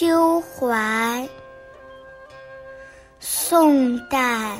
[0.00, 1.28] 秋槐，
[3.18, 4.58] 宋代，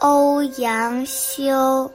[0.00, 1.92] 欧阳修。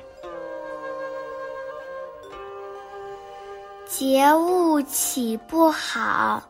[3.88, 6.44] 节物岂不好？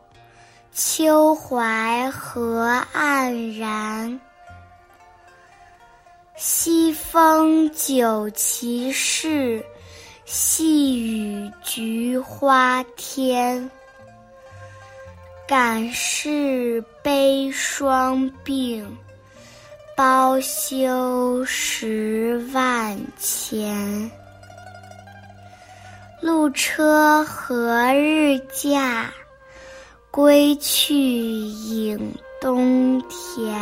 [0.74, 4.20] 秋槐何黯然？
[6.36, 9.64] 西风酒旗士，
[10.26, 13.70] 细雨菊花天。
[15.52, 18.82] 感事悲霜鬓，
[19.94, 24.10] 包羞十万钱。
[26.22, 29.12] 路车何日驾？
[30.10, 33.54] 归去影东田。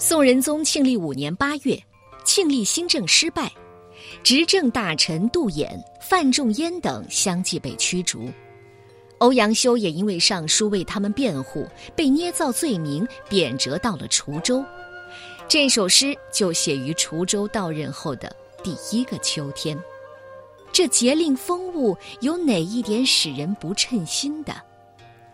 [0.00, 1.76] 宋仁宗庆历五年八月，
[2.24, 3.50] 庆历新政失败，
[4.22, 8.30] 执政大臣杜衍、范仲淹等相继被驱逐，
[9.18, 14.64] 欧阳修也因为上书为他们辩护，被捏造罪名贬谪到了滁州。
[15.48, 19.76] 这首诗就写于滁州到任后的第一个秋天。
[20.72, 24.54] 这节令风物有哪一点使人不称心的？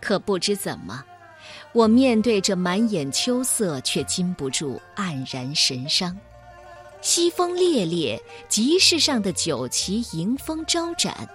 [0.01, 1.05] 可不知怎么。
[1.73, 6.17] 我面对着满眼秋色，却禁不住黯然神伤。
[7.01, 11.29] 西风烈烈，集市上的酒旗迎风招展，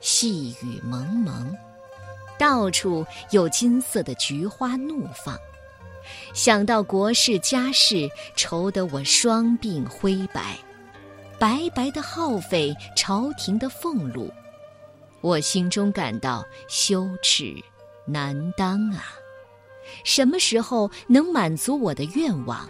[0.00, 1.56] 细雨蒙蒙，
[2.38, 5.38] 到处有金色的菊花怒放。
[6.34, 10.58] 想到国事家事，愁得我双鬓灰白，
[11.38, 14.30] 白白的耗费朝廷的俸禄，
[15.20, 17.54] 我心中感到羞耻
[18.04, 19.04] 难当啊！
[20.04, 22.68] 什么时候能满足我的愿望？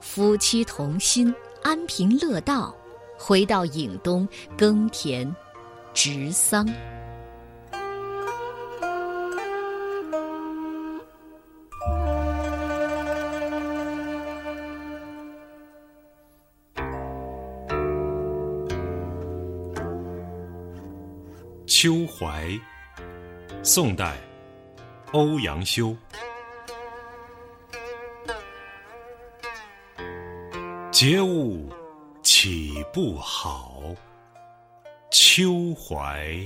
[0.00, 2.74] 夫妻同心，安贫乐道，
[3.18, 5.34] 回到颍东耕田、
[5.92, 6.66] 植桑。
[21.68, 22.58] 秋怀，
[23.62, 24.16] 宋代，
[25.12, 25.96] 欧阳修。
[30.90, 31.70] 节物
[32.22, 33.94] 岂不好？
[35.10, 36.38] 秋怀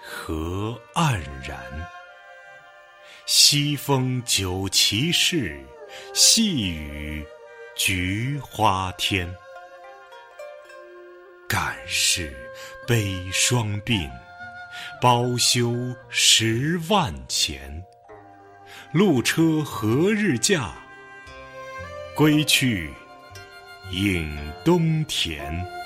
[0.00, 1.60] 何黯然？
[3.26, 5.60] 西风酒旗事，
[6.14, 7.26] 细雨
[7.76, 9.32] 菊花天。
[11.48, 12.34] 感事
[12.86, 14.10] 悲双鬓，
[15.02, 15.74] 包羞
[16.08, 17.84] 十万钱。
[18.92, 20.74] 路车何日驾？
[22.14, 22.88] 归去。
[23.90, 25.81] 影东田。